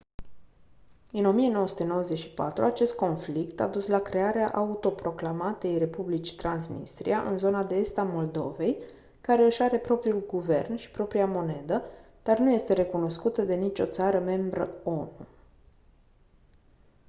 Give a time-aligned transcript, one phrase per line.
[1.11, 7.97] în 1994 acest conflict a dus la crearea autoproclamatei republici transnistria în zona de est
[7.97, 8.77] a moldovei
[9.21, 11.83] care își are propriul guvern și propria monedă
[12.23, 15.11] dar nu este recunoscută de nicio țară membră onu